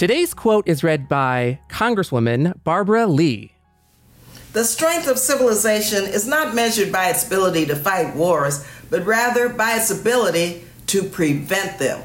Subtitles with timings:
[0.00, 3.52] Today's quote is read by Congresswoman Barbara Lee.
[4.54, 9.50] The strength of civilization is not measured by its ability to fight wars, but rather
[9.50, 12.00] by its ability to prevent them.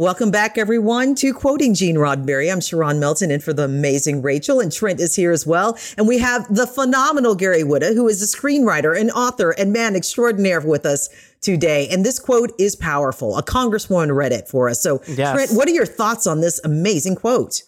[0.00, 2.52] Welcome back, everyone, to Quoting Gene Roddenberry.
[2.52, 5.76] I'm Sharon Melton, and for the amazing Rachel, and Trent is here as well.
[5.96, 9.96] And we have the phenomenal Gary Whitta, who is a screenwriter and author and man
[9.96, 11.08] extraordinaire with us
[11.40, 11.88] today.
[11.88, 13.36] And this quote is powerful.
[13.36, 14.80] A congresswoman read it for us.
[14.80, 15.34] So, yes.
[15.34, 17.64] Trent, what are your thoughts on this amazing quote?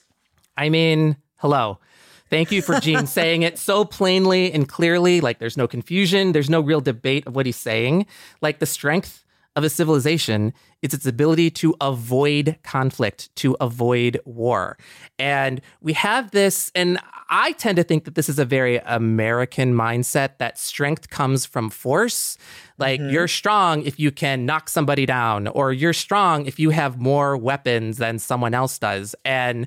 [0.56, 1.80] I mean, hello.
[2.28, 5.20] Thank you for Gene saying it so plainly and clearly.
[5.20, 8.06] Like, there's no confusion, there's no real debate of what he's saying.
[8.40, 9.24] Like, the strength
[9.56, 14.78] of a civilization is its ability to avoid conflict, to avoid war.
[15.18, 16.98] And we have this, and
[17.28, 21.68] I tend to think that this is a very American mindset that strength comes from
[21.68, 22.38] force.
[22.78, 23.10] Like mm-hmm.
[23.10, 27.36] you're strong if you can knock somebody down, or you're strong if you have more
[27.36, 29.14] weapons than someone else does.
[29.24, 29.66] And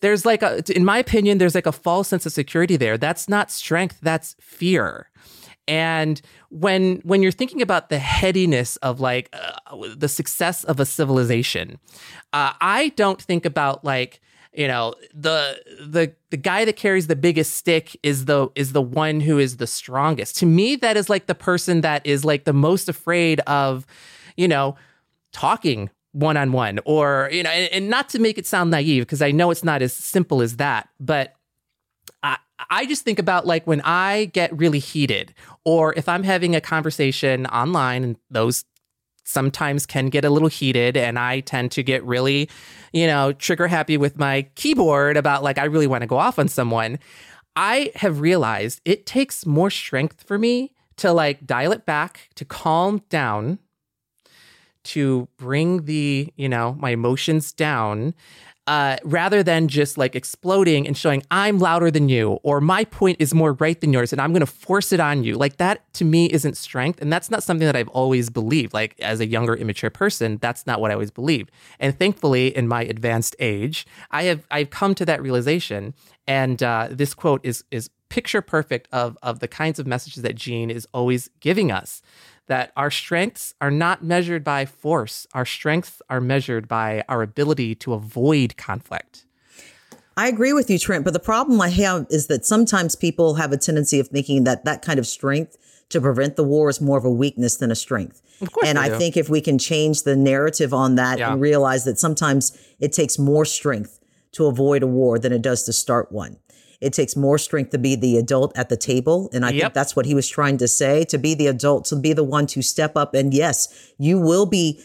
[0.00, 2.96] there's like a, in my opinion, there's like a false sense of security there.
[2.96, 5.10] That's not strength, that's fear.
[5.68, 10.86] And when when you're thinking about the headiness of like uh, the success of a
[10.86, 11.78] civilization,
[12.32, 14.20] uh, I don't think about like
[14.52, 18.82] you know the the the guy that carries the biggest stick is the is the
[18.82, 20.36] one who is the strongest.
[20.38, 23.86] To me, that is like the person that is like the most afraid of
[24.36, 24.76] you know
[25.32, 29.02] talking one on one or you know and, and not to make it sound naive
[29.02, 31.34] because I know it's not as simple as that, but
[32.70, 36.60] I just think about like when I get really heated, or if I'm having a
[36.60, 38.64] conversation online, and those
[39.24, 42.48] sometimes can get a little heated, and I tend to get really,
[42.92, 46.38] you know, trigger happy with my keyboard about like I really want to go off
[46.38, 46.98] on someone.
[47.56, 52.44] I have realized it takes more strength for me to like dial it back, to
[52.44, 53.58] calm down,
[54.84, 58.14] to bring the, you know, my emotions down
[58.66, 63.18] uh, rather than just like exploding and showing I'm louder than you or my point
[63.20, 65.36] is more right than yours and I'm going to force it on you.
[65.36, 67.00] Like that to me isn't strength.
[67.00, 68.74] And that's not something that I've always believed.
[68.74, 71.52] Like as a younger, immature person, that's not what I always believed.
[71.78, 75.94] And thankfully, in my advanced age, I have I've come to that realization.
[76.26, 80.34] And uh, this quote is is picture perfect of of the kinds of messages that
[80.34, 82.02] Gene is always giving us
[82.46, 85.26] that our strengths are not measured by force.
[85.34, 89.24] Our strengths are measured by our ability to avoid conflict.
[90.16, 91.04] I agree with you, Trent.
[91.04, 94.64] But the problem I have is that sometimes people have a tendency of thinking that
[94.64, 95.58] that kind of strength
[95.90, 98.22] to prevent the war is more of a weakness than a strength.
[98.40, 98.98] Of course and I do.
[98.98, 101.32] think if we can change the narrative on that yeah.
[101.32, 103.98] and realize that sometimes it takes more strength
[104.32, 106.36] to avoid a war than it does to start one.
[106.80, 109.30] It takes more strength to be the adult at the table.
[109.32, 109.62] And I yep.
[109.62, 112.24] think that's what he was trying to say to be the adult, to be the
[112.24, 113.14] one to step up.
[113.14, 114.80] And yes, you will be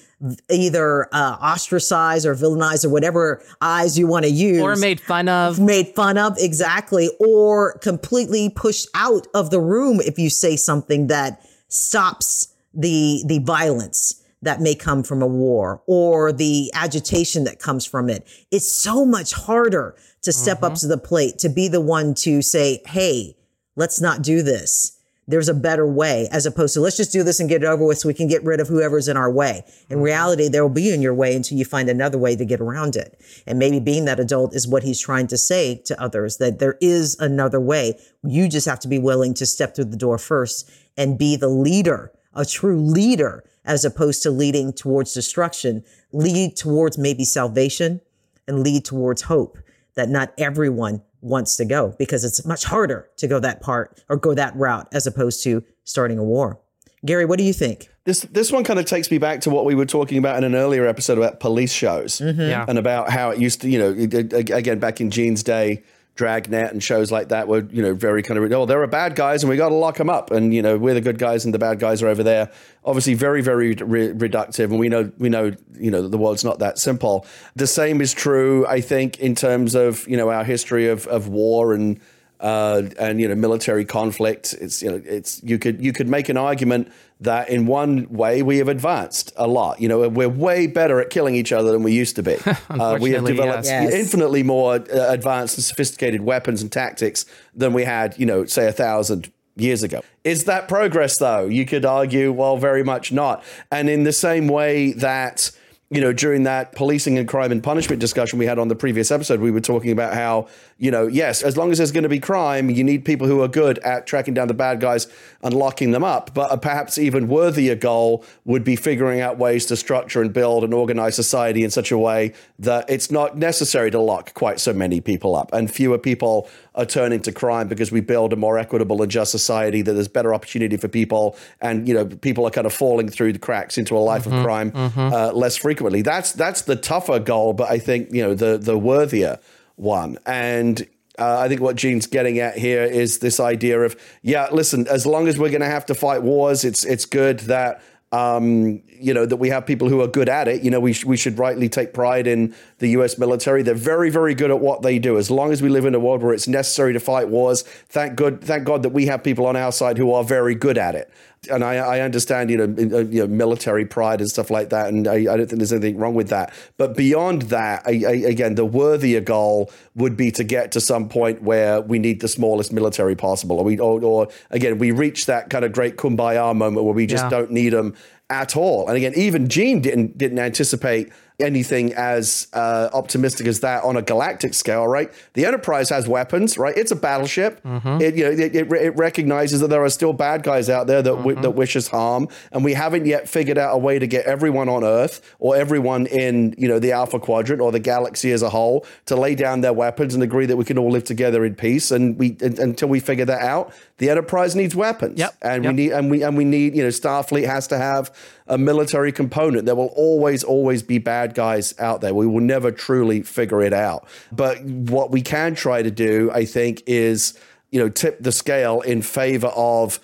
[0.49, 4.61] either uh, ostracized or villainized or whatever eyes you want to use.
[4.61, 5.59] Or made fun of.
[5.59, 7.09] Made fun of, exactly.
[7.19, 13.39] Or completely pushed out of the room if you say something that stops the, the
[13.39, 18.27] violence that may come from a war or the agitation that comes from it.
[18.49, 20.65] It's so much harder to step mm-hmm.
[20.65, 23.37] up to the plate, to be the one to say, Hey,
[23.75, 24.97] let's not do this.
[25.27, 27.85] There's a better way as opposed to let's just do this and get it over
[27.85, 29.63] with so we can get rid of whoever's in our way.
[29.89, 30.03] In mm-hmm.
[30.03, 32.95] reality, there will be in your way until you find another way to get around
[32.95, 33.21] it.
[33.47, 36.77] And maybe being that adult is what he's trying to say to others that there
[36.81, 37.97] is another way.
[38.23, 41.49] You just have to be willing to step through the door first and be the
[41.49, 48.01] leader, a true leader as opposed to leading towards destruction, lead towards maybe salvation
[48.47, 49.57] and lead towards hope
[49.95, 54.17] that not everyone wants to go because it's much harder to go that part or
[54.17, 56.59] go that route as opposed to starting a war.
[57.05, 57.89] Gary, what do you think?
[58.05, 60.43] This this one kind of takes me back to what we were talking about in
[60.43, 62.41] an earlier episode about police shows mm-hmm.
[62.41, 62.65] Yeah.
[62.67, 65.83] and about how it used to, you know, it- it- again back in Gene's day,
[66.15, 69.15] Dragnet and shows like that were, you know, very kind of oh, there are bad
[69.15, 71.45] guys and we got to lock them up, and you know we're the good guys
[71.45, 72.51] and the bad guys are over there.
[72.83, 76.43] Obviously, very very re- reductive, and we know we know you know that the world's
[76.43, 77.25] not that simple.
[77.55, 81.29] The same is true, I think, in terms of you know our history of of
[81.29, 81.99] war and
[82.41, 84.53] uh, and you know military conflict.
[84.59, 86.91] It's you know it's you could you could make an argument
[87.21, 89.79] that in one way we have advanced a lot.
[89.79, 92.37] You know we're way better at killing each other than we used to be.
[92.69, 93.93] uh, we have developed yes.
[93.93, 98.67] Infinitely more uh, advanced and sophisticated weapons and tactics than we had you know say
[98.67, 100.01] a thousand years ago.
[100.23, 101.45] Is that progress though?
[101.45, 103.43] You could argue, well, very much not.
[103.71, 105.51] And in the same way that
[105.91, 109.11] you know, during that policing and crime and punishment discussion we had on the previous
[109.11, 110.47] episode, we were talking about how,
[110.77, 113.41] you know, yes, as long as there's going to be crime, you need people who
[113.41, 115.07] are good at tracking down the bad guys
[115.43, 116.33] and locking them up.
[116.33, 120.63] But a perhaps even worthier goal would be figuring out ways to structure and build
[120.63, 124.71] and organize society in such a way that it's not necessary to lock quite so
[124.71, 128.57] many people up and fewer people are turning to crime because we build a more
[128.57, 132.51] equitable and just society that there's better opportunity for people and you know people are
[132.51, 136.01] kind of falling through the cracks into a life of crime uh, less frequently.
[136.01, 139.39] That's that's the tougher goal but i think you know the the worthier
[139.75, 140.17] one.
[140.25, 140.87] And
[141.19, 145.05] uh, I think what Gene's getting at here is this idea of, yeah, listen, as
[145.05, 147.81] long as we're going to have to fight wars, it's it's good that
[148.11, 150.61] um, you know that we have people who are good at it.
[150.63, 153.17] You know, we sh- we should rightly take pride in the U.S.
[153.17, 153.63] military.
[153.63, 155.17] They're very very good at what they do.
[155.17, 158.15] As long as we live in a world where it's necessary to fight wars, thank
[158.15, 160.95] good thank God that we have people on our side who are very good at
[160.95, 161.09] it.
[161.49, 164.89] And I, I understand, you know, uh, you know, military pride and stuff like that,
[164.89, 166.53] and I, I don't think there's anything wrong with that.
[166.77, 171.09] But beyond that, I, I, again, the worthier goal would be to get to some
[171.09, 175.25] point where we need the smallest military possible, or we, or, or again, we reach
[175.25, 177.29] that kind of great kumbaya moment where we just Yeah.
[177.31, 177.95] don't need them
[178.29, 178.87] at all.
[178.87, 184.01] And again, even Gene didn't didn't anticipate anything as uh, optimistic as that on a
[184.01, 185.11] galactic scale, right?
[185.33, 186.75] The Enterprise has weapons, right?
[186.77, 187.61] It's a battleship.
[187.65, 191.01] It you know it, it, it recognizes that there are still bad guys out there
[191.01, 194.07] that wi- that wish us harm, and we haven't yet figured out a way to
[194.07, 198.31] get everyone on Earth or everyone in you know the Alpha Quadrant or the galaxy
[198.31, 201.03] as a whole to lay down their weapons and agree that we can all live
[201.03, 201.91] together in peace.
[201.91, 205.35] And we and, until we figure that out, the Enterprise needs weapons, Yep.
[205.41, 205.71] and Yep.
[205.71, 208.11] we need and we and we need you know Starfleet has to have
[208.51, 209.65] a military component.
[209.65, 212.13] There will always always be bad guys out there.
[212.13, 214.07] We will never truly figure it out.
[214.31, 217.39] But what we can try to do, I think, is
[217.71, 219.99] you know tip the scale in favor of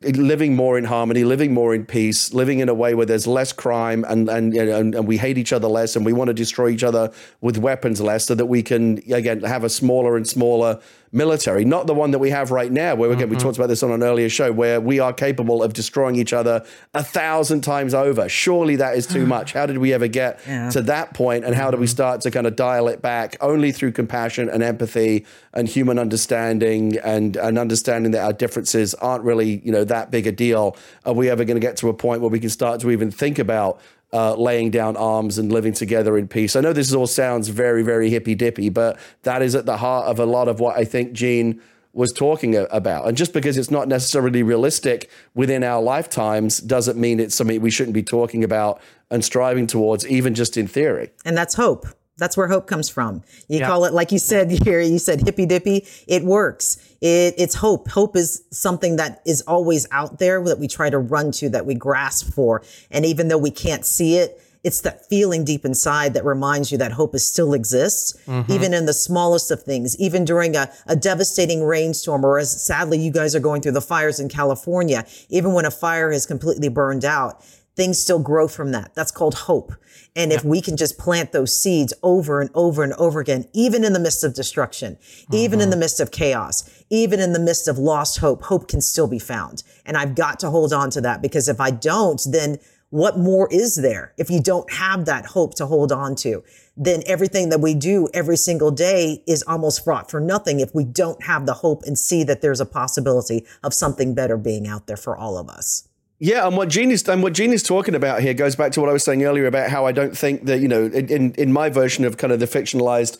[0.00, 3.52] living more in harmony, living more in peace, living in a way where there's less
[3.52, 6.28] crime and and, you know, and and we hate each other less and we want
[6.28, 7.10] to destroy each other
[7.40, 10.80] with weapons less, so that we can again have a smaller and smaller
[11.12, 13.44] military, not the one that we have right now, where again we mm-hmm.
[13.44, 16.64] talked about this on an earlier show, where we are capable of destroying each other
[16.94, 18.28] a thousand times over.
[18.28, 19.52] Surely that is too much.
[19.52, 21.90] How did we ever get to that point, and how do we mm-hmm.
[21.90, 26.98] start to kind of dial it back only through compassion and empathy and human understanding
[26.98, 30.76] and and understanding that our differences aren't really you know that big a deal?
[31.04, 33.10] Are we ever going to get to a point where we can start to even
[33.10, 33.80] think about
[34.12, 36.56] uh, laying down arms and living together in peace.
[36.56, 40.06] I know this all sounds very, very hippy dippy, but that is at the heart
[40.06, 41.60] of a lot of what I think Gene
[41.92, 43.08] was talking about.
[43.08, 47.70] And just because it's not necessarily realistic within our lifetimes doesn't mean it's something we
[47.70, 48.80] shouldn't be talking about
[49.10, 51.10] and striving towards, even just in theory.
[51.24, 51.86] And that's hope.
[52.18, 53.22] That's where hope comes from.
[53.48, 55.86] You call it, like you said here, you said hippy dippy.
[56.06, 56.76] It works.
[57.00, 57.88] It, it's hope.
[57.88, 61.64] Hope is something that is always out there that we try to run to, that
[61.64, 62.62] we grasp for.
[62.90, 66.78] And even though we can't see it, it's that feeling deep inside that reminds you
[66.78, 68.50] that hope is still exists, mm-hmm.
[68.52, 72.98] even in the smallest of things, even during a, a devastating rainstorm, or as sadly
[72.98, 76.68] you guys are going through the fires in California, even when a fire has completely
[76.68, 77.44] burned out,
[77.78, 78.92] things still grow from that.
[78.96, 79.72] That's called hope.
[80.16, 83.84] And if we can just plant those seeds over and over and over again, even
[83.84, 84.98] in the midst of destruction,
[85.32, 85.70] even in mm-hmm.
[85.70, 89.20] the midst of chaos, even in the midst of lost hope, hope can still be
[89.20, 89.62] found.
[89.86, 92.58] And I've got to hold on to that because if I don't, then
[92.90, 94.12] what more is there?
[94.18, 96.42] If you don't have that hope to hold on to,
[96.76, 100.82] then everything that we do every single day is almost fraught for nothing if we
[100.82, 104.88] don't have the hope and see that there's a possibility of something better being out
[104.88, 105.87] there for all of us.
[106.20, 108.80] Yeah, and what Gene is and what Gene is talking about here goes back to
[108.80, 111.32] what I was saying earlier about how I don't think that you know in in,
[111.34, 113.18] in my version of kind of the fictionalized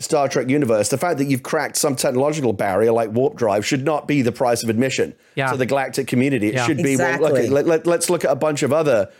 [0.00, 3.84] Star Trek universe, the fact that you've cracked some technological barrier like warp drive should
[3.84, 5.50] not be the price of admission Yeah.
[5.52, 6.48] to the galactic community.
[6.48, 6.66] It Yeah.
[6.66, 7.32] should be well, Exactly.
[7.42, 9.10] okay, let, let, let's look at a bunch of other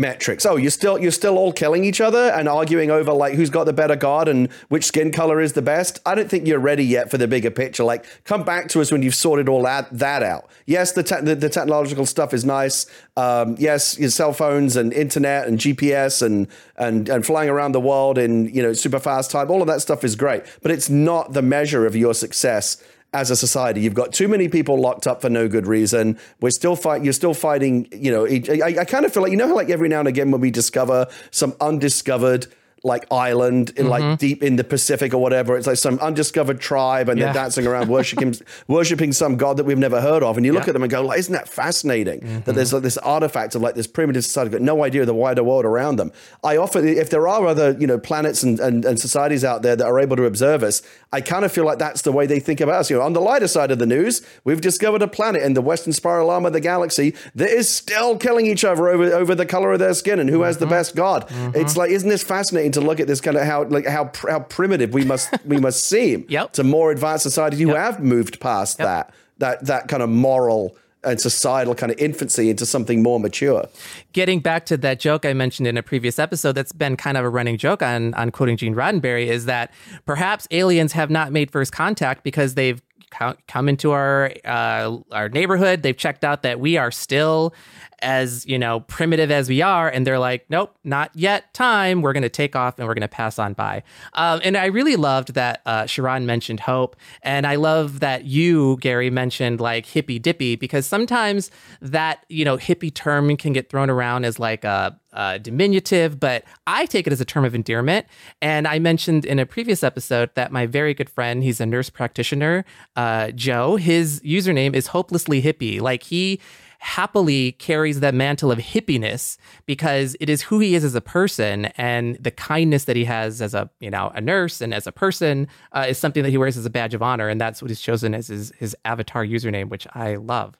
[0.00, 0.46] metrics.
[0.46, 3.64] Oh, you're still you're still all killing each other and arguing over like who's got
[3.64, 6.00] the better god and which skin color is the best.
[6.06, 7.84] I don't think you're ready yet for the bigger picture.
[7.84, 10.48] Like, come back to us when you've sorted all that that out.
[10.66, 12.86] Yes, the te- the, the, technological stuff is nice.
[13.16, 17.80] Um, yes, your cell phones and internet and GPS and and and flying around the
[17.80, 19.50] world in you know super fast time.
[19.50, 23.30] All of that stuff is great, but it's not the measure of your success as
[23.30, 23.80] a society.
[23.80, 26.18] You've got too many people locked up for no good reason.
[26.40, 27.02] We're still fight.
[27.02, 27.88] You're still fighting.
[27.92, 30.30] You know, I, I kind of feel like you know like every now and again
[30.30, 32.46] when we discover some undiscovered
[32.82, 34.14] like island in like mm-hmm.
[34.14, 35.56] deep in the Pacific or whatever.
[35.56, 37.26] It's like some undiscovered tribe and Yeah.
[37.26, 38.34] they're dancing around worshiping
[38.68, 40.36] worshiping some god that we've never heard of.
[40.36, 42.20] And you look at them and go, like, isn't that fascinating?
[42.20, 42.52] That mm-hmm.
[42.52, 45.44] there's like this artifact of like this primitive society, got no idea of the wider
[45.44, 46.12] world around them.
[46.42, 49.76] I often, if there are other you know planets and, and, and societies out there
[49.76, 50.82] that are able to observe us,
[51.12, 52.90] I kind of feel like that's the way they think about us.
[52.90, 55.62] You know, on the lighter side of the news, we've discovered a planet in the
[55.62, 59.46] western spiral arm of the galaxy that is still killing each other over over the
[59.46, 60.44] color of their skin and who mm-hmm.
[60.44, 61.26] has the best god.
[61.54, 64.40] It's like, isn't this fascinating to look at this kind of how like how how
[64.40, 66.52] primitive we must we must seem Yep.
[66.54, 71.18] to more advanced societies who have moved past that that that kind of moral and
[71.18, 73.66] societal kind of infancy into something more mature.
[74.12, 77.24] getting back to that joke I mentioned in a previous episode that's been kind of
[77.24, 79.72] a running joke on on quoting Gene Roddenberry is that
[80.04, 85.28] perhaps aliens have not made first contact because they've co- come into our uh, our
[85.28, 85.82] neighborhood.
[85.82, 87.54] They've checked out that we are still
[88.02, 89.88] as you know primitive as we are.
[89.88, 91.52] And they're like nope not yet.
[91.54, 92.02] Time.
[92.02, 93.82] We're going to take off and we're going to pass on by.
[94.14, 96.96] Um, and i really loved that uh, sharon mentioned hope.
[97.22, 101.50] And i love that you gary mentioned like hippy dippy because sometimes
[101.80, 106.44] that you know hippie term can get thrown around as like a, a diminutive but
[106.66, 108.06] i take it as a term of endearment.
[108.40, 111.90] And i mentioned in a previous episode that my very good friend he's a nurse
[111.90, 112.64] practitioner
[112.96, 115.80] uh, joe his username is hopelessly hippie.
[115.80, 116.40] Like he
[116.78, 119.36] happily carries that mantle of hippiness
[119.66, 123.42] because it is who he is as a person and the kindness that he has
[123.42, 126.38] as a you know a nurse and as a person uh, is something that he
[126.38, 129.24] wears as a badge of honor and that's what he's chosen as his, his avatar
[129.24, 130.56] username which i love.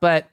[0.00, 0.28] But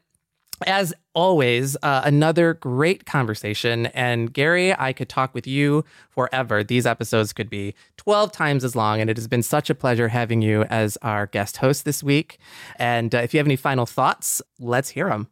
[0.65, 3.87] as always, uh, another great conversation.
[3.87, 6.63] And Gary, I could talk with you forever.
[6.63, 8.99] These episodes could be 12 times as long.
[8.99, 12.39] And it has been such a pleasure having you as our guest host this week.
[12.77, 15.27] And uh, if you have any final thoughts, let's hear them.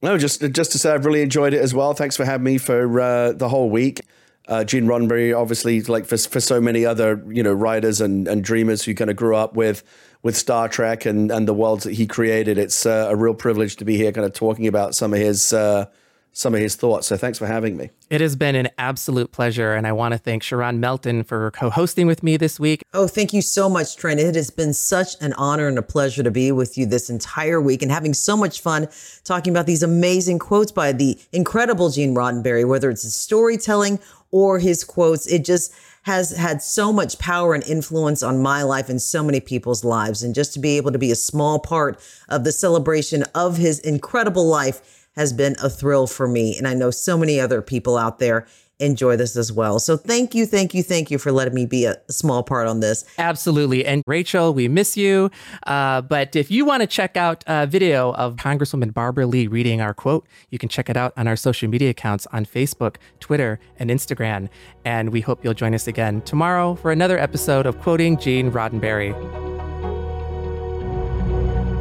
[0.00, 1.92] No, just just to say I've really enjoyed it as well.
[1.92, 4.02] Thanks for having me for uh, the whole week.
[4.48, 8.42] Uh, Gene Roddenberry, obviously, like for for so many other you know writers and, and
[8.42, 9.84] dreamers who kind of grew up with
[10.22, 12.56] with Star Trek and and the worlds that he created.
[12.56, 15.52] It's uh, a real privilege to be here, kind of talking about some of his
[15.52, 15.86] uh,
[16.32, 17.08] some of his thoughts.
[17.08, 17.90] So thanks for having me.
[18.10, 19.74] It has been an absolute pleasure.
[19.74, 22.82] And I want to thank Sharon Melton for co hosting with me this week.
[22.94, 24.20] Oh, thank you so much, Trent.
[24.20, 27.60] It has been such an honor and a pleasure to be with you this entire
[27.60, 28.88] week and having so much fun
[29.24, 33.98] talking about these amazing quotes by the incredible Gene Roddenberry, whether it's his storytelling
[34.30, 35.26] or his quotes.
[35.26, 39.40] It just has had so much power and influence on my life and so many
[39.40, 40.22] people's lives.
[40.22, 43.78] And just to be able to be a small part of the celebration of his
[43.80, 46.56] incredible life has been a thrill for me.
[46.56, 48.46] And I know so many other people out there
[48.78, 49.80] enjoy this as well.
[49.80, 52.78] So thank you, thank you, thank you for letting me be a small part on
[52.78, 53.04] this.
[53.18, 53.84] Absolutely.
[53.84, 55.32] And Rachel, we miss you.
[55.66, 59.80] Uh, but if you want to check out a video of Congresswoman Barbara Lee reading
[59.80, 63.58] our quote, you can check it out on our social media accounts on Facebook, Twitter,
[63.80, 64.48] and Instagram.
[64.84, 69.47] And we hope you'll join us again tomorrow for another episode of Quoting Gene Roddenberry.